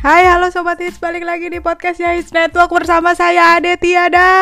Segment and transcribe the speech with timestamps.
[0.00, 4.32] Hai halo Sobat Hits, balik lagi di podcastnya Hits Network bersama saya Ade Tiada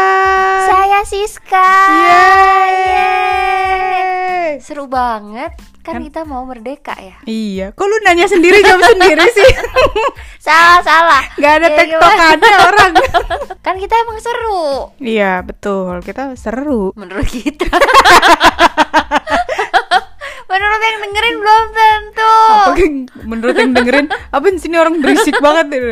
[0.65, 1.71] Saya Siska.
[2.87, 4.63] Yeay.
[4.63, 5.51] Seru banget.
[5.83, 7.19] Kan Kan- kita mau merdeka ya.
[7.25, 9.51] Iya, kok lu nanya sendiri jawab sendiri sih?
[10.47, 11.27] Salah, salah.
[11.35, 12.93] Gak ada Ya, tektokannya orang
[13.67, 17.67] Kan kita emang seru Iya betul, kita seru menurut kita.
[20.79, 22.35] menurut yang dengerin belum tentu.
[22.49, 25.91] Apa yang- menurut yang dengerin, apa di sini orang berisik banget gitu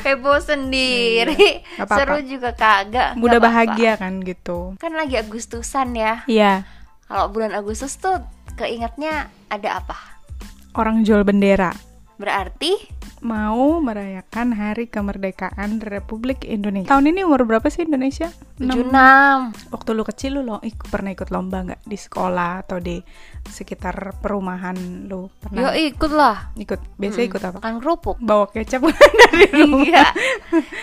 [0.00, 1.66] Heboh sendiri.
[1.74, 1.98] Nggak apa-apa.
[1.98, 3.08] Seru juga kagak.
[3.12, 3.74] Mudah Nggak apa-apa.
[3.74, 6.22] bahagia kan gitu Kan lagi Agustusan ya.
[6.24, 6.62] Iya,
[7.04, 8.22] Kalau bulan Agustus tuh
[8.54, 9.98] keingetnya ada apa?
[10.72, 11.74] orang jual bendera
[12.14, 12.78] Berarti
[13.20, 18.30] Mau merayakan hari kemerdekaan Republik Indonesia Tahun ini umur berapa sih Indonesia?
[18.56, 18.86] 76.
[18.86, 19.50] Enam.
[19.68, 23.02] Waktu lu kecil lu lo ikut pernah ikut lomba nggak di sekolah atau di
[23.42, 26.36] sekitar perumahan lu Yo pernah ikut lah.
[26.54, 28.16] ikut biasa ikut apa Makan kerupuk.
[28.16, 28.84] bawa kecap
[29.22, 30.06] dari rumah Iya.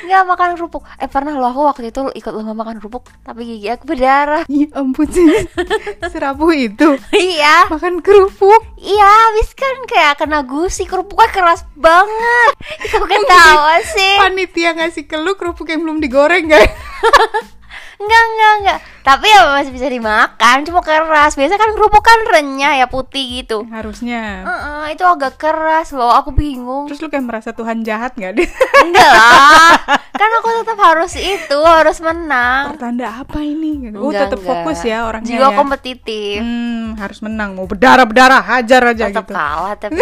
[0.03, 0.83] Enggak makan kerupuk.
[0.95, 4.43] Eh pernah loh aku waktu itu ikut lomba makan kerupuk tapi gigi aku berdarah.
[4.47, 5.25] ya ampun sih
[6.11, 7.67] serapuh itu iya.
[7.67, 12.51] makan kerupuk Iya, habis kan kayak kena gusi kerupuknya keras banget.
[12.79, 14.15] Itu ketawa sih.
[14.17, 16.61] panitia ngasih ke lu kerupuk yang belum digoreng kan
[17.97, 18.79] Enggak, enggak, enggak.
[19.01, 21.33] Tapi ya masih bisa dimakan, cuma keras.
[21.33, 23.65] Biasa kan kerupuk kan renyah ya putih gitu.
[23.67, 26.85] harusnya Heeh, itu agak keras loh, aku bingung.
[26.85, 28.49] terus lu kayak merasa Tuhan jahat nggak deh
[28.85, 29.73] Enggak lah.
[30.11, 32.73] Kan aku tetap harus itu, harus menang.
[32.73, 34.49] pertanda apa ini Enggak, tetap enggak.
[34.55, 36.37] fokus ya orangnya Jiwa ya kompetitif.
[36.39, 40.01] hmm, harus menang mau berdarah berdarah hajar aja tetap gitu kalah tapi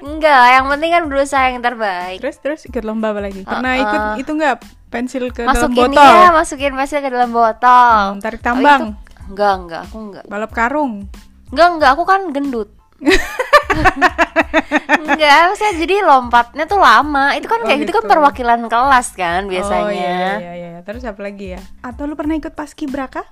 [0.00, 3.42] enggak yang penting kan berusaha yang terbaik Terus terus ikut lomba apa lagi?
[3.42, 3.82] Pernah Uh-uh.
[3.82, 4.56] ikut itu nggak
[4.88, 6.00] pensil ke dalam masukin botol?
[6.00, 8.80] ya masukin pensil ke dalam botol Hmm, tarik Tapi tambang.
[8.82, 8.96] itu-
[9.28, 10.92] enggak enggak aku enggak Balap karung.
[11.48, 12.68] enggak enggak aku kan gendut
[14.98, 17.92] enggak saya jadi lompatnya tuh lama itu kan Oh, kayak gitu.
[17.92, 18.10] kan gitu.
[18.10, 20.80] perwakilan kelas kan biasanya Oh iya, iya iya iya.
[20.80, 21.60] Terus apa lagi ya?
[21.80, 23.22] Atau lu pernah ikut paskibraka?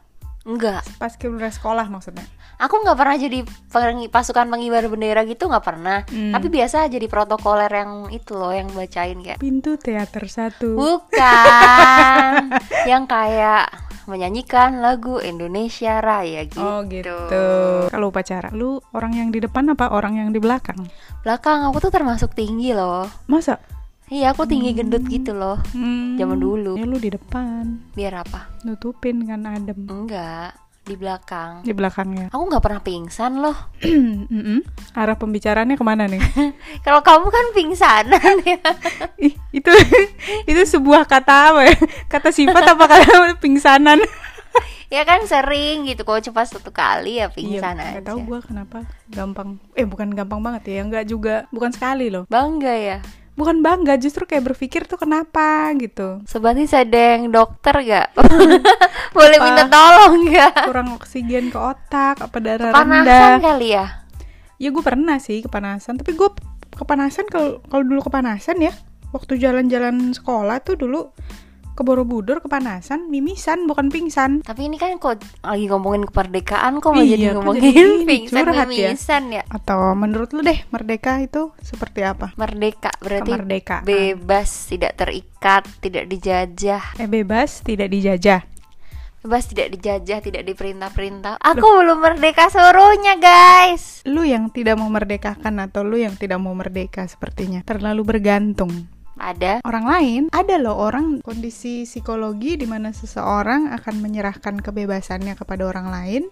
[0.45, 2.22] enggak Paskibraka sekolah maksudnya.
[2.56, 6.33] Aku nggak pernah jadi pengi- pasukan pengibar bendera gitu nggak pernah Hmm.
[6.33, 10.72] tapi biasa jadi protokoler yang itu loh yang bacain kayak Pintu teater satu.
[10.75, 12.33] Bukan
[12.91, 13.65] Yang kayak
[14.06, 17.16] menyanyikan lagu Indonesia Raya gitu Oh gitu.
[17.89, 20.78] Kalau upacara, lu orang yang di depan apa orang yang di belakang?
[21.21, 23.59] Belakang aku tuh termasuk tinggi loh Masa?
[24.06, 26.75] Iya aku tinggi gendut gitu loh Hmm, Zaman dulu.
[26.75, 28.47] Ya lu di depan, Biar apa?
[28.62, 30.55] nutupin kan adem Enggak
[30.86, 32.30] Di belakang di belakangnya.
[32.30, 33.58] Aku nggak pernah pingsan loh.
[34.94, 36.22] Arah pembicaraannya ke mana nih?
[36.86, 38.62] Kalau kamu kan pingsanan ya
[39.26, 39.70] Ih, itu
[40.54, 41.76] itu sebuah kata apa ya?
[42.06, 43.98] Kata sifat apa kata pingsanan?
[44.86, 48.38] Ya kan sering gitu Kalau cuma satu kali ya pingsan iya, aja nggak tahu gua
[48.38, 49.58] kenapa gampang.
[49.74, 52.30] Eh, bukan gampang banget ya, enggak juga, bukan sekali loh.
[52.30, 52.98] Bangga ya
[53.36, 56.24] Bukan bangga, justru kayak berpikir tuh kenapa gitu.
[56.24, 58.16] Hits ada yang dokter gak?
[59.16, 59.44] Boleh Apa?
[59.44, 60.64] minta tolong gak?
[60.64, 63.36] Kurang oksigen ke otak, apa darah Panasan rendah.
[63.44, 63.86] kali ya?
[64.56, 66.32] Ya gue pernah sih kepanasan, tapi gue
[66.80, 68.72] kepanasan kalau kalau dulu kepanasan ya,
[69.12, 71.12] waktu jalan-jalan sekolah tuh dulu
[71.76, 74.41] ke Borobudur kepanasan, mimisan bukan pingsan.
[74.41, 78.44] Tapi ini kan kok lagi ngomongin kemerdekaan kok mau Iya, jadi ngomongin jadi ini, pingsan
[78.48, 78.64] ya?
[78.64, 79.42] mimisan ya?
[79.53, 82.32] Atau menurut lu deh, merdeka itu seperti apa?
[82.41, 83.84] Merdeka berarti Kemerdekaan.
[83.84, 88.41] bebas, tidak terikat, tidak dijajah, Eh bebas, tidak dijajah.
[89.20, 91.42] bebas tidak dijajah, tidak diperintah-perintah.
[91.42, 94.06] Aku belum merdeka seluruhnya, guys.
[94.06, 98.96] Lu yang tidak mau merdekakan atau lu yang tidak mau merdeka sepertinya terlalu bergantung.
[99.16, 105.65] Ada Orang lain, ada loh orang kondisi psikologi di mana seseorang akan menyerahkan kebebasannya kepada
[105.65, 106.25] orang lain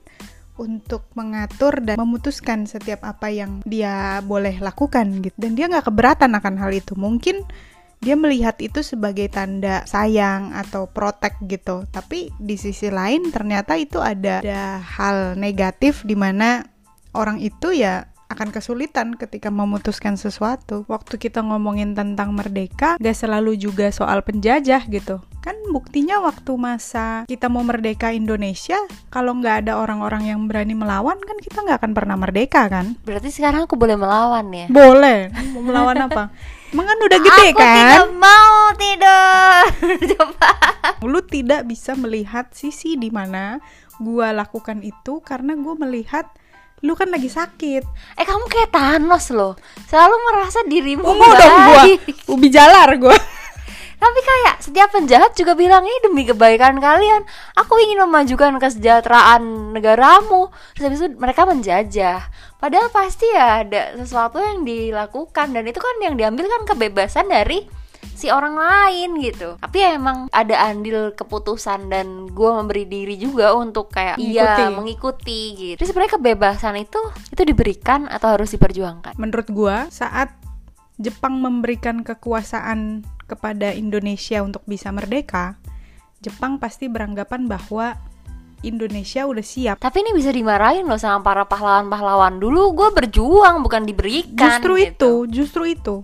[0.55, 5.35] untuk mengatur dan memutuskan setiap apa yang dia boleh lakukan gitu.
[5.35, 6.95] Dan dia nggak keberatan akan hal itu.
[6.95, 7.43] Mungkin
[8.05, 11.89] dia melihat itu sebagai tanda sayang atau protek gitu.
[11.91, 16.63] Tapi di sisi lain ternyata itu ada, ada hal negatif di mana
[17.17, 20.89] orang itu ya akan kesulitan ketika memutuskan sesuatu.
[20.89, 25.21] Waktu kita ngomongin tentang merdeka, gak selalu juga soal penjajah gitu.
[25.45, 28.81] Kan buktinya waktu masa kita mau merdeka Indonesia,
[29.13, 32.97] kalau nggak ada orang-orang yang berani melawan, kan kita nggak akan pernah merdeka kan?
[33.05, 34.67] berarti sekarang aku boleh melawan ya?
[34.73, 35.29] Boleh.
[35.53, 36.33] Mau melawan apa?
[36.73, 37.77] Emang kan udah gede aku kan?
[37.77, 39.63] tidak mau tidur.
[40.17, 40.51] Coba.
[41.05, 43.61] Lu tidak bisa melihat sisi di mana
[44.01, 46.27] gua lakukan itu karena gua melihat
[46.85, 47.83] lu kan lagi sakit.
[48.21, 49.57] Eh kamu kayak Thanos loh.
[49.89, 51.85] Selalu merasa dirimu Ungu dong gua.
[52.37, 53.17] Ubi jalar gua.
[54.05, 57.25] Tapi kayak setiap penjahat juga bilang ini demi kebaikan kalian.
[57.57, 60.53] Aku ingin memajukan kesejahteraan negaramu.
[60.77, 62.21] Terus habis itu mereka menjajah.
[62.61, 67.65] Padahal pasti ya ada sesuatu yang dilakukan dan itu kan yang diambil kan kebebasan dari
[68.13, 73.57] si orang lain gitu tapi ya emang ada andil keputusan dan gue memberi diri juga
[73.57, 74.37] untuk kayak Mengikuti.
[74.37, 77.01] iya mengikuti gitu jadi sebenarnya kebebasan itu
[77.33, 80.35] itu diberikan atau harus diperjuangkan Menurut gua saat
[81.01, 85.59] Jepang memberikan kekuasaan kepada Indonesia untuk bisa merdeka,
[86.23, 87.99] Jepang pasti beranggapan bahwa
[88.63, 89.77] Indonesia udah siap.
[89.77, 94.89] tapi ini bisa dimarahin loh sama para pahlawan-pahlawan dulu gue berjuang bukan diberikan Justru gitu.
[94.89, 95.13] itu,
[95.43, 95.97] justru itu.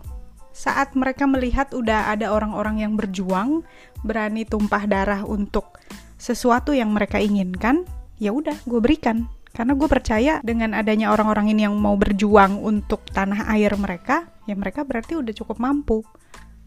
[0.61, 3.65] Saat mereka melihat udah ada orang-orang yang berjuang,
[4.05, 5.81] berani tumpah darah untuk
[6.21, 7.89] sesuatu yang mereka inginkan,
[8.21, 9.25] ya udah, gue berikan.
[9.57, 14.53] Karena gue percaya dengan adanya orang-orang ini yang mau berjuang untuk tanah air mereka, ya
[14.53, 16.05] mereka berarti udah cukup mampu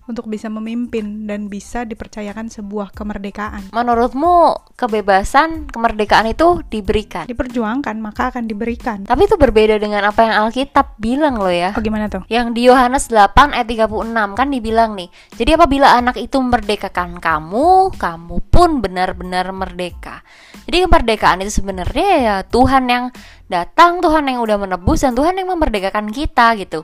[0.04, 3.72] untuk bisa memimpin dan bisa dipercayakan sebuah kemerdekaan.
[3.72, 9.08] menurutmu kebebasan kemerdekaan itu diberikan Diperjuangkan, maka akan diberikan.
[9.08, 12.26] tapi itu berbeda dengan apa yang Alkitab bilang loh ya Oh gimana tuh?
[12.28, 13.90] Yang di Yohanes 8 ayat 36
[14.36, 15.10] kan dibilang nih
[15.40, 20.22] Jadi apabila anak itu merdekakan kamu Kamu pun benar-benar merdeka
[20.68, 23.06] Jadi kemerdekaan itu sebenarnya ya Tuhan yang
[23.48, 26.84] datang Tuhan yang udah menebus Dan Tuhan yang memerdekakan kita gitu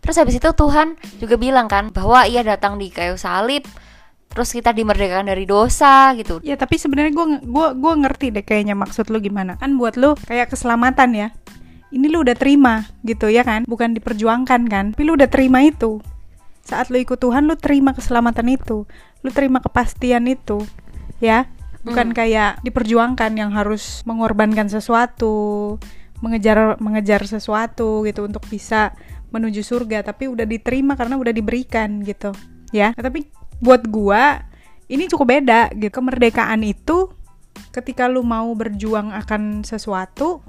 [0.00, 3.68] Terus habis itu Tuhan juga bilang kan Bahwa ia datang di kayu salib
[4.30, 8.78] Terus kita dimerdekakan dari dosa gitu Ya tapi sebenarnya gue gua gua ngerti deh kayaknya
[8.78, 9.58] maksud lu gimana.
[9.58, 11.28] Kan buat lu kayak keselamatan ya.
[11.90, 13.66] Ini lu udah terima gitu ya kan?
[13.66, 14.84] Bukan diperjuangkan kan?
[14.94, 15.98] Tapi lu udah terima itu.
[16.62, 18.86] Saat lu ikut Tuhan lu terima keselamatan itu.
[19.26, 20.62] Lu terima kepastian itu.
[21.18, 21.50] Ya.
[21.82, 25.80] Bukan kayak diperjuangkan yang harus mengorbankan sesuatu,
[26.20, 28.92] mengejar mengejar sesuatu gitu untuk bisa
[29.30, 32.34] menuju surga, tapi udah diterima karena udah diberikan gitu.
[32.70, 32.94] Ya.
[32.94, 33.26] Nah, tapi
[33.58, 34.46] buat gua
[34.90, 37.10] ini cukup beda gitu kemerdekaan itu
[37.70, 40.42] ketika lu mau berjuang akan sesuatu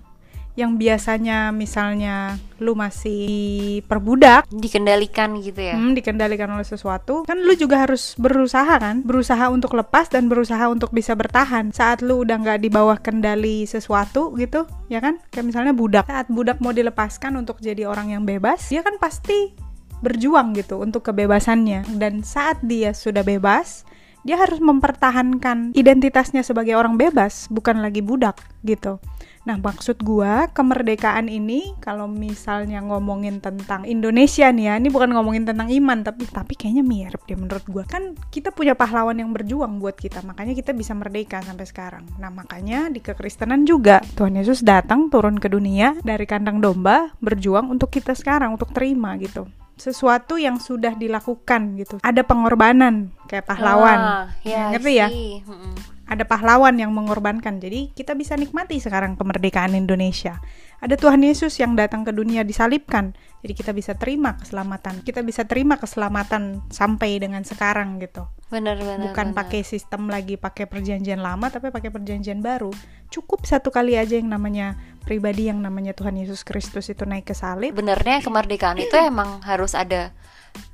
[0.60, 5.76] yang biasanya misalnya lu masih perbudak Dikendalikan gitu ya?
[5.80, 9.02] Hmm, dikendalikan oleh sesuatu kan lu juga harus berusaha kan?
[9.02, 11.72] Berusaha untuk lepas dan berusaha untuk bisa bertahan.
[11.72, 15.18] Saat lu udah nggak di bawah kendali sesuatu gitu ya kan?
[15.32, 16.06] Kayak misalnya budak.
[16.06, 19.56] Saat budak mau dilepaskan untuk jadi orang yang bebas dia kan pasti
[20.04, 21.88] berjuang gitu untuk kebebasannya.
[21.96, 23.88] Dan saat dia sudah bebas
[24.22, 29.02] dia harus mempertahankan identitasnya sebagai orang bebas bukan lagi budak gitu
[29.42, 35.50] Nah, maksud gua kemerdekaan ini kalau misalnya ngomongin tentang Indonesia nih ya, ini bukan ngomongin
[35.50, 37.84] tentang iman tapi tapi kayaknya mirip deh menurut gua.
[37.90, 42.06] Kan kita punya pahlawan yang berjuang buat kita, makanya kita bisa merdeka sampai sekarang.
[42.22, 47.74] Nah, makanya di kekristenan juga Tuhan Yesus datang turun ke dunia dari kandang domba berjuang
[47.74, 49.50] untuk kita sekarang untuk terima gitu.
[49.82, 51.98] Sesuatu yang sudah dilakukan gitu.
[52.06, 53.98] Ada pengorbanan kayak pahlawan.
[53.98, 55.10] Ah, ya, Ngerti ya?
[55.10, 55.74] Mm-mm.
[56.06, 57.58] ada pahlawan yang mengorbankan.
[57.58, 60.38] Jadi kita bisa nikmati sekarang kemerdekaan Indonesia.
[60.78, 63.18] Ada Tuhan Yesus yang datang ke dunia disalibkan.
[63.42, 65.02] Jadi kita bisa terima keselamatan.
[65.02, 68.30] Kita bisa terima keselamatan sampai dengan sekarang gitu.
[68.54, 69.38] Bener bener Bukan bener.
[69.38, 72.70] pakai sistem lagi pakai perjanjian lama tapi pakai perjanjian baru.
[73.10, 77.36] Cukup satu kali aja yang namanya pribadi yang namanya Tuhan Yesus Kristus itu naik ke
[77.36, 77.74] salib.
[77.74, 80.14] Benernya kemerdekaan itu emang harus ada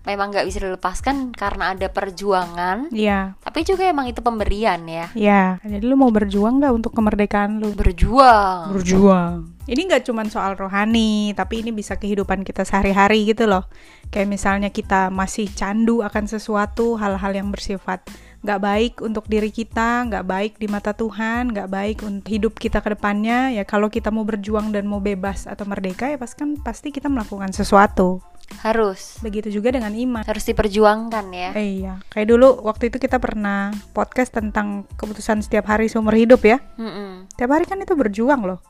[0.04, 5.62] memang nggak bisa dilepaskan karena ada perjuangan Iya, tapi juga emang itu pemberian ya ya.
[5.62, 7.78] Jadi lu mau berjuang nggak untuk kemerdekaan lu?
[7.78, 9.54] berjuang berjuang.
[9.68, 13.68] Ini nggak cuma soal rohani, tapi ini bisa kehidupan kita sehari-hari gitu loh.
[14.16, 18.00] Kayak misalnya kita masih candu akan sesuatu, hal-hal yang bersifat
[18.48, 22.80] nggak baik untuk diri kita, nggak baik di mata Tuhan, nggak baik untuk hidup kita
[22.80, 23.52] ke depannya.
[23.52, 27.12] Ya kalau kita mau berjuang dan mau bebas atau merdeka, ya pasti kan pasti kita
[27.12, 28.24] melakukan sesuatu.
[28.64, 30.24] harus Begitu juga dengan iman.
[30.24, 35.68] harus diperjuangkan ya Eh, iya, kayak dulu waktu itu kita pernah podcast tentang keputusan setiap
[35.68, 36.64] hari seumur hidup ya.
[36.80, 37.28] Mm-mm.
[37.36, 38.64] Tiap hari kan itu berjuang loh.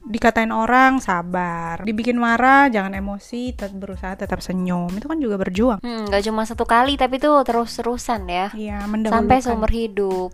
[0.00, 4.88] Dikatain orang sabar, dibikin marah jangan emosi, tetap berusaha tetap senyum.
[4.96, 5.78] Itu kan juga berjuang.
[5.84, 10.32] Hmm, cuma satu kali tapi tuh terus-terusan ya Iya, sampai seumur hidup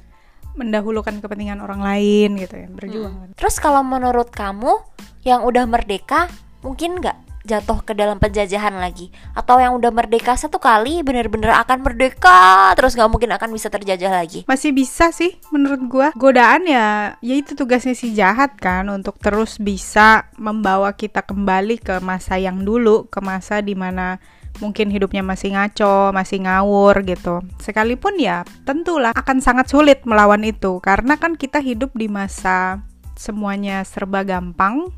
[0.57, 3.13] mendahulukan kepentingan orang lain gitu ya, berjuang.
[3.13, 3.29] kan.
[3.37, 4.73] terus kalau menurut kamu
[5.21, 6.33] yang udah merdeka
[6.65, 11.87] mungkin nggak jatuh ke dalam penjajahan lagi atau yang udah merdeka satu kali bener-bener akan
[11.87, 16.09] merdeka terus nggak mungkin akan bisa terjajah lagi Masih bisa sih menurut gua.
[16.19, 22.03] Godaan ya ya itu tugasnya si jahat kan untuk terus bisa membawa kita kembali ke
[22.03, 24.19] masa yang dulu, ke masa di mana
[24.59, 27.45] mungkin hidupnya masih ngaco, masih ngawur gitu.
[27.63, 32.83] Sekalipun ya tentulah akan sangat sulit melawan itu karena kan kita hidup di masa
[33.17, 34.93] semuanya serba gampang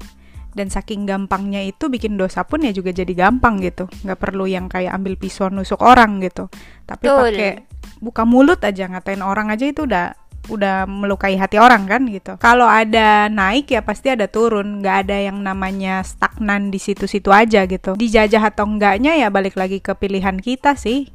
[0.59, 4.67] dan saking gampangnya itu bikin dosa pun ya juga jadi gampang gitu nggak perlu yang
[4.67, 6.51] kayak ambil pisau nusuk orang gitu
[6.83, 7.63] tapi pakai
[8.03, 12.41] buka mulut aja ngatain orang aja itu udah udah melukai hati orang kan gitu.
[12.41, 17.69] Kalau ada naik ya pasti ada turun, nggak ada yang namanya stagnan di situ-situ aja
[17.69, 17.95] gitu.
[17.95, 21.13] Dijajah atau enggaknya ya balik lagi ke pilihan kita sih.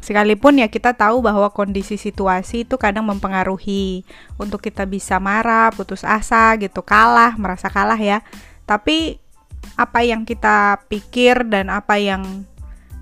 [0.00, 4.08] Sekalipun ya kita tahu bahwa kondisi situasi itu kadang mempengaruhi
[4.40, 8.24] untuk kita bisa marah, putus asa gitu, kalah, merasa kalah ya.
[8.70, 9.18] Tapi
[9.74, 12.46] apa yang kita pikir dan apa yang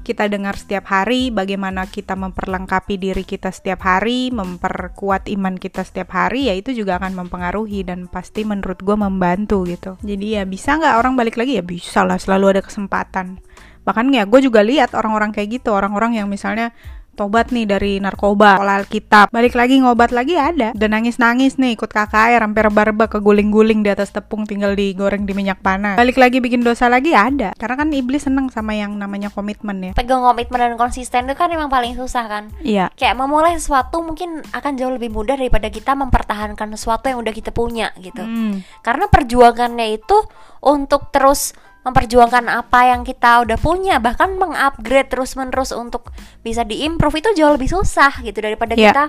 [0.01, 6.17] kita dengar setiap hari, bagaimana kita memperlengkapi diri kita setiap hari, memperkuat iman kita setiap
[6.17, 10.01] hari, ya itu juga akan mempengaruhi dan pasti menurut gue membantu gitu.
[10.01, 13.37] Jadi ya bisa nggak orang balik lagi ya bisa lah, selalu ada kesempatan.
[13.85, 16.73] Bahkan ya gue juga lihat orang-orang kayak gitu, orang-orang yang misalnya
[17.19, 20.71] tobat nih dari narkoba, pola Alkitab, balik lagi ngobat lagi ada.
[20.79, 25.59] Dan nangis-nangis nih ikut KKR sampai reba-reba keguling-guling di atas tepung tinggal digoreng di minyak
[25.59, 25.99] panas.
[25.99, 27.51] Balik lagi bikin dosa lagi ada.
[27.59, 29.93] Karena kan iblis seneng sama yang namanya komitmen ya.
[29.99, 32.55] Pegang komitmen dan konsisten itu kan emang paling susah kan.
[32.63, 32.95] Iya.
[32.95, 37.51] Kayak memulai sesuatu mungkin akan jauh lebih mudah daripada kita mempertahankan sesuatu yang udah kita
[37.51, 38.23] punya gitu.
[38.23, 38.63] Hmm.
[38.87, 40.17] Karena perjuangannya itu
[40.63, 41.57] untuk terus
[41.89, 46.13] memperjuangkan apa yang kita udah punya bahkan mengupgrade terus menerus untuk
[46.45, 48.93] bisa diimprove itu jauh lebih susah gitu daripada Iya.
[48.93, 49.05] kita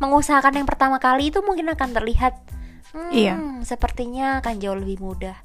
[0.00, 2.34] mengusahakan yang pertama kali itu mungkin akan terlihat
[2.96, 3.34] hmm, Iya.
[3.62, 5.36] sepertinya akan jauh lebih mudah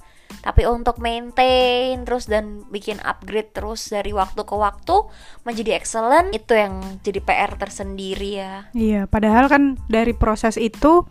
[0.44, 4.96] tapi untuk maintain terus dan bikin upgrade terus dari waktu ke waktu
[5.44, 11.08] menjadi excellent itu yang jadi PR tersendiri ya Iya, padahal kan dari proses itu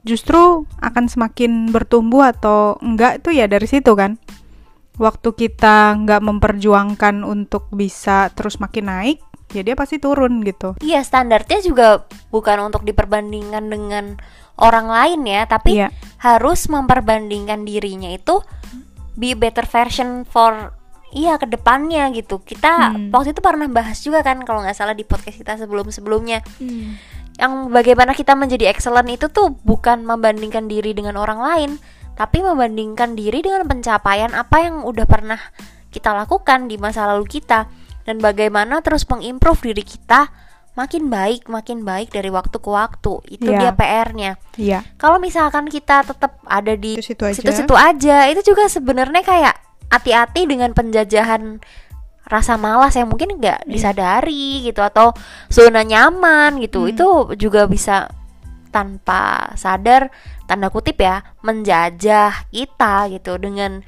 [0.00, 4.16] justru akan semakin bertumbuh atau enggak itu ya dari situ kan.
[5.00, 9.18] Waktu kita nggak memperjuangkan untuk bisa terus makin naik,
[9.50, 10.76] ya dia pasti turun gitu.
[10.84, 14.20] Iya standarnya juga bukan untuk diperbandingkan dengan
[14.60, 15.88] orang lain ya, tapi Iya.
[16.20, 18.44] harus memperbandingkan dirinya itu
[19.16, 20.76] be better version for
[21.10, 22.44] iya ke depannya gitu.
[22.44, 23.08] Kita Hmm.
[23.10, 26.44] waktu itu pernah bahas juga kan kalau nggak salah di podcast kita sebelum-sebelumnya
[27.40, 31.70] yang bagaimana kita menjadi excellent itu tuh bukan membandingkan diri dengan orang lain,
[32.20, 35.40] tapi membandingkan diri dengan pencapaian apa yang udah pernah
[35.88, 37.64] kita lakukan di masa lalu kita
[38.04, 40.28] dan bagaimana terus mengimprove diri kita
[40.76, 43.24] makin baik, makin baik dari waktu ke waktu.
[43.26, 43.76] Itu dia Iya.
[43.76, 44.32] PR-nya.
[44.60, 47.90] Iya, Kalau misalkan kita tetap ada di Situ-situ aja.
[47.90, 49.56] aja, itu juga sebenarnya kayak
[49.90, 51.58] hati-hati dengan penjajahan
[52.30, 55.10] rasa malas yang mungkin nggak disadari gitu atau
[55.50, 56.86] zona nyaman gitu.
[56.86, 56.92] Hmm.
[56.94, 58.06] Itu juga bisa
[58.70, 60.14] tanpa sadar
[60.46, 63.82] tanda kutip ya menjajah kita gitu dengan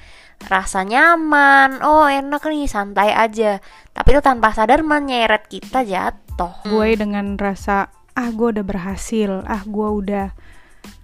[0.47, 1.83] rasa nyaman.
[1.83, 3.62] Oh, enak nih, santai aja.
[3.95, 6.67] Tapi itu tanpa sadar menyeret kita jatuh.
[6.67, 10.27] gue dengan rasa ah gue udah berhasil, ah gue udah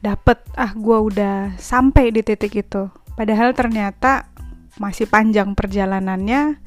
[0.02, 2.90] dapet, ah gue udah sampai di titik itu.
[3.14, 4.30] Padahal ternyata
[4.78, 6.62] masih panjang perjalanannya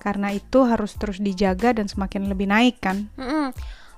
[0.00, 3.08] karena itu harus terus dijaga dan semakin lebih naik kan.
[3.16, 3.52] Mm-mm.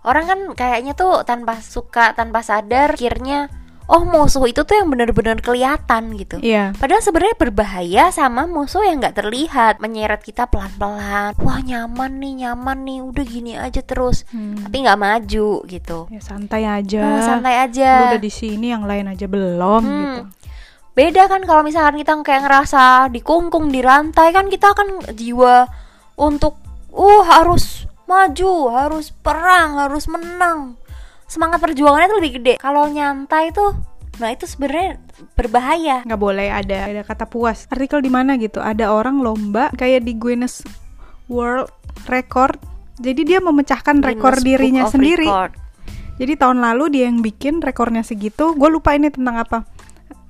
[0.06, 3.50] Orang kan kayaknya tuh tanpa suka, tanpa sadar, akhirnya
[3.86, 6.42] oh musuh itu tuh yang benar-benar kelihatan gitu.
[6.42, 6.74] Iya.
[6.74, 11.34] Padahal sebenarnya berbahaya sama musuh yang nggak terlihat, menyeret kita pelan-pelan.
[11.38, 14.26] Wah nyaman nih, nyaman nih, udah gini aja terus.
[14.30, 14.58] Hmm.
[14.58, 15.98] Tapi nggak maju gitu.
[16.10, 17.02] Ya santai aja.
[17.02, 17.90] Oh, santai Lu aja.
[18.14, 19.94] udah di sini yang lain aja belum Hmm.
[20.02, 20.22] gitu.
[20.96, 25.68] Beda kan kalau misalkan kita kayak ngerasa dikungkung, dirantai kan kita akan jiwa
[26.16, 26.56] untuk
[26.90, 30.78] uh harus maju, harus perang, harus menang.
[31.26, 32.54] Semangat perjuangannya tuh lebih gede.
[32.62, 33.74] Kalau nyantai tuh
[34.16, 34.96] nah itu sebenarnya
[35.36, 36.00] berbahaya.
[36.08, 40.16] nggak boleh ada ada kata puas artikel di mana gitu ada orang lomba kayak di
[40.16, 40.64] Guinness
[41.28, 41.68] World
[42.08, 42.56] Record
[42.96, 45.52] jadi dia memecahkan rekor Guinness dirinya Book of sendiri Record.
[46.16, 49.58] jadi tahun lalu dia yang bikin rekornya segitu gue lupa ini tentang apa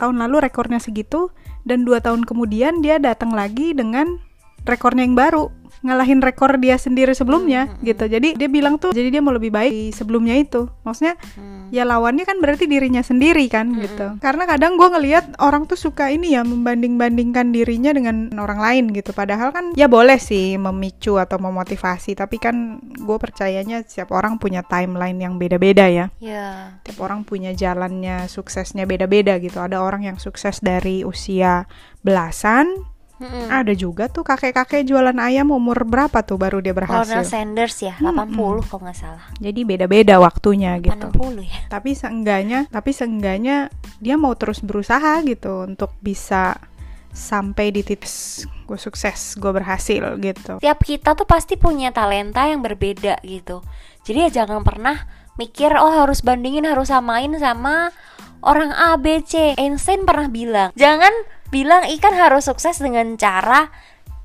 [0.02, 1.30] tahun lalu rekornya segitu
[1.62, 4.18] dan dua tahun kemudian dia datang lagi dengan
[4.66, 5.46] rekornya yang baru
[5.84, 8.04] ngalahin rekor dia sendiri sebelumnya Hmm, gitu.
[8.06, 10.68] Jadi dia bilang tuh jadi dia mau lebih baik di sebelumnya itu.
[10.84, 11.68] Maksudnya Hmm.
[11.74, 14.16] ya lawannya kan berarti dirinya sendiri kan gitu.
[14.22, 19.10] Karena kadang gue ngelihat orang tuh suka ini ya membanding-bandingkan dirinya dengan orang lain gitu.
[19.10, 24.62] Padahal kan ya boleh sih memicu atau memotivasi tapi kan gue percayanya setiap orang punya
[24.62, 26.08] timeline yang beda-beda ya.
[26.18, 26.78] Ya.
[26.84, 29.58] tiap orang punya jalannya suksesnya beda-beda gitu.
[29.58, 31.66] Ada orang yang sukses dari usia
[32.00, 33.48] belasan Mm-mm.
[33.48, 37.94] ada juga tuh kakek-kakek jualan ayam umur berapa tuh baru dia Colonel berhasil Sanders ya,
[37.96, 39.24] 80 kalau nggak salah.
[39.40, 41.60] jadi beda-beda waktunya gitu 80 ya.
[41.72, 43.72] tapi seenggaknya tapi seenggaknya
[44.04, 46.60] dia mau terus berusaha gitu untuk bisa
[47.16, 48.04] sampai di titik
[48.68, 53.64] gue sukses gue berhasil gitu Tiap kita tuh pasti punya talenta yang berbeda gitu.
[54.04, 55.08] Jadi ya jangan pernah
[55.40, 57.88] mikir oh harus bandingin harus samain sama
[58.44, 59.56] orang A B C.
[59.56, 61.10] Einstein pernah bilang, jangan
[61.56, 63.72] bilang ikan harus sukses dengan cara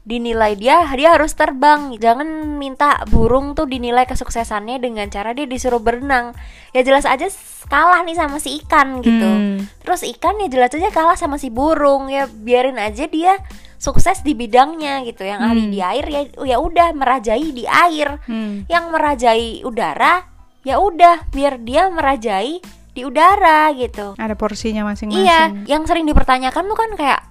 [0.02, 2.26] dinilai dia dia harus terbang jangan
[2.58, 6.34] minta burung tuh dinilai kesuksesannya dengan cara dia disuruh berenang
[6.74, 7.30] ya jelas aja
[7.70, 9.62] kalah nih sama si ikan gitu Hmm.
[9.86, 13.38] terus ikan ya jelas aja kalah sama si burung ya biarin aja dia
[13.78, 15.72] sukses di bidangnya gitu yang ahli Hmm.
[15.72, 18.66] di air ya ya udah merajai di air Hmm.
[18.66, 20.26] yang merajai udara
[20.66, 22.58] ya udah biar dia merajai
[22.92, 25.24] di udara gitu Ada porsinya masing-masing.
[25.24, 27.22] iya yang sering dipertanyakan tuh kan kayak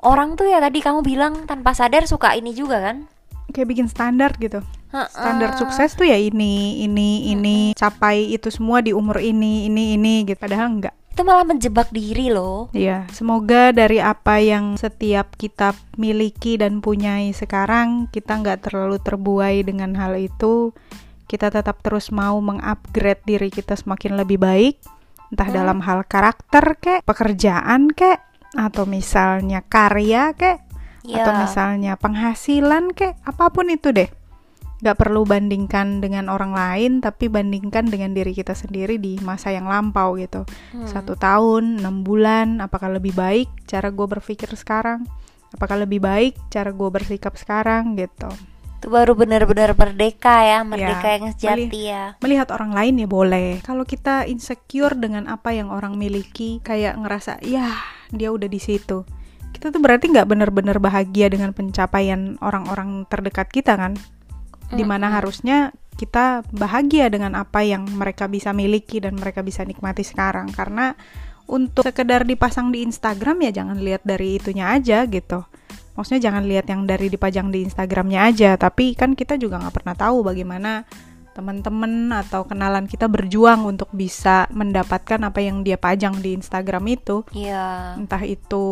[0.00, 3.06] orang tuh ya tadi kamu bilang tanpa sadar suka ini juga kan
[3.50, 4.62] Kayak bikin standar gitu.
[4.90, 10.22] Standar sukses tuh ya ini, ini, ini, capai itu semua di umur ini, ini, ini
[10.22, 10.38] gitu.
[10.38, 10.94] Padahal enggak.
[11.10, 17.34] itu malah menjebak diri loh Iya, semoga dari apa yang setiap kita miliki dan punyai
[17.34, 20.70] sekarang, kita nggak terlalu terbuai dengan hal itu.
[21.26, 24.78] Kita tetap terus mau mengupgrade diri kita semakin lebih baik,
[25.30, 25.56] entah Hmm.
[25.56, 28.18] dalam hal karakter kek, pekerjaan kek,
[28.52, 30.58] atau misalnya karya kek,
[31.06, 31.40] atau Iya.
[31.46, 34.10] misalnya penghasilan kek, apa pun itu deh.
[34.80, 39.68] Gak perlu bandingkan dengan orang lain, tapi bandingkan dengan diri kita sendiri di masa yang
[39.68, 40.88] lampau gitu Hmm.
[40.88, 45.04] satu tahun, enam bulan, apakah lebih baik cara gue berpikir sekarang?
[45.52, 48.30] Apakah lebih baik cara gue bersikap sekarang gitu?
[48.80, 53.60] Itu baru benar-benar merdeka ya merdeka Ya, yang sejati ya Melihat orang lain ya boleh.
[53.60, 57.76] Kalau kita insecure dengan apa yang orang miliki, kayak ngerasa, ya
[58.08, 59.04] dia udah di situ.
[59.52, 64.00] Kita tuh berarti nggak benar-benar bahagia dengan pencapaian orang-orang terdekat kita kan?
[64.72, 70.00] Di mana harusnya kita bahagia dengan apa yang mereka bisa miliki dan mereka bisa nikmati
[70.00, 70.48] sekarang.
[70.56, 70.96] Karena
[71.44, 75.44] untuk sekedar dipasang di Instagram ya jangan lihat dari itunya aja gitu.
[75.98, 79.94] Maksudnya jangan lihat yang dari dipajang di Instagramnya aja, tapi kan kita juga nggak pernah
[79.98, 80.86] tahu bagaimana
[81.40, 87.24] teman-teman atau kenalan kita berjuang untuk bisa mendapatkan apa yang dia pajang di Instagram itu.
[87.32, 87.96] Iya.
[87.96, 88.68] Entah itu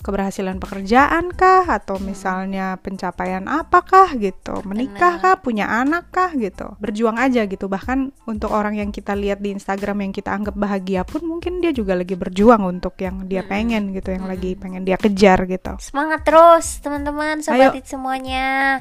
[0.00, 6.72] keberhasilan pekerjaan kah atau misalnya pencapaian apakah gitu menikah kah punya anak kah gitu.
[6.80, 7.68] Berjuang aja gitu.
[7.68, 11.76] Bahkan untuk orang yang kita lihat di Instagram yang kita anggap bahagia pun mungkin dia
[11.76, 15.76] juga lagi berjuang untuk yang dia pengen gitu yang lagi pengen dia kejar gitu.
[15.84, 18.80] Semangat terus teman-teman sobat semuanya.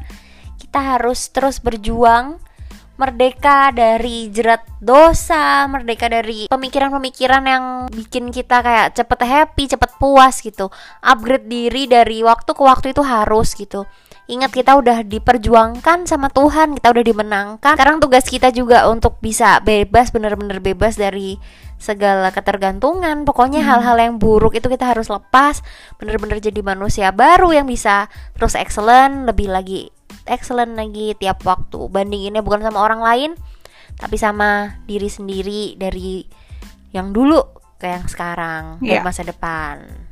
[0.55, 2.39] Kita harus terus berjuang
[2.99, 10.43] merdeka dari jerat dosa, merdeka dari pemikiran-pemikiran yang bikin kita kayak cepet happy, cepet puas
[10.43, 10.67] gitu.
[10.99, 13.87] Upgrade diri dari waktu ke waktu itu harus gitu.
[14.29, 17.73] Ingat kita udah diperjuangkan sama Tuhan, kita udah dimenangkan.
[17.73, 21.39] Sekarang tugas kita juga untuk bisa bebas, bener-bener bebas dari
[21.79, 23.25] segala ketergantungan.
[23.25, 25.63] Pokoknya hal-hal yang buruk itu kita harus lepas,
[25.97, 29.89] bener-bener jadi manusia baru yang bisa terus excellent, lebih lagi
[30.25, 31.89] excellent lagi tiap waktu.
[31.89, 33.31] Bandinginnya bukan sama orang lain,
[33.97, 36.23] tapi sama diri sendiri dari
[36.93, 37.41] yang dulu
[37.79, 39.01] ke yang sekarang Iya.
[39.01, 40.09] masa depan.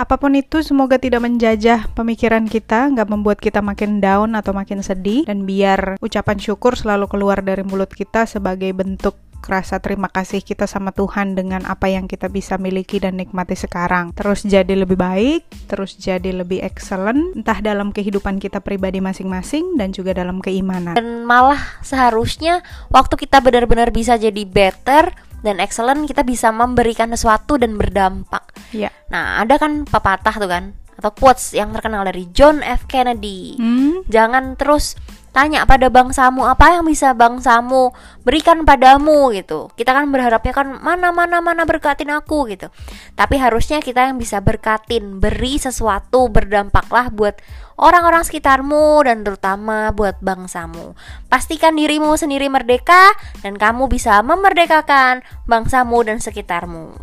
[0.00, 4.80] Apa pun itu semoga tidak menjajah pemikiran kita, nggak membuat kita makin down atau makin
[4.80, 9.14] sedih dan biar ucapan syukur selalu keluar dari mulut kita sebagai bentuk
[9.48, 14.14] rasa terima kasih kita sama Tuhan dengan apa yang kita bisa miliki dan nikmati sekarang.
[14.14, 19.90] Terus jadi lebih baik, terus jadi lebih excellent entah dalam kehidupan kita pribadi masing-masing dan
[19.90, 20.94] juga dalam keimanan.
[20.94, 25.10] Dan malah seharusnya waktu kita benar-benar bisa jadi better
[25.42, 28.46] dan excellent, kita bisa memberikan sesuatu dan berdampak.
[28.70, 28.94] Ya.
[29.10, 30.64] Nah, ada kan pepatah tuh kan
[31.02, 33.58] atau quotes yang terkenal dari John F Kennedy.
[33.58, 34.06] Hmm?
[34.06, 34.94] Jangan terus
[35.32, 37.90] tanya pada bangsamu apa yang bisa bangsamu
[38.22, 39.72] berikan padamu gitu.
[39.74, 42.68] Kita kan berharapnya kan mana mana mana berkatin aku gitu.
[43.16, 47.40] Tapi harusnya kita yang bisa berkatin, beri sesuatu berdampaklah buat
[47.80, 50.94] orang-orang sekitarmu dan terutama buat bangsamu.
[51.26, 56.94] Pastikan dirimu sendiri merdeka dan kamu bisa memerdekakan bangsamu dan sekitarmu.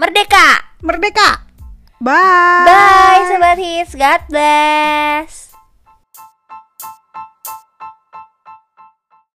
[0.00, 0.66] Merdeka!
[0.82, 1.44] Merdeka!
[1.98, 2.66] Bye!
[2.66, 5.47] Bye sobat hits, God bless.